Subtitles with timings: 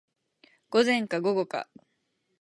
[0.71, 1.69] 午前か午後か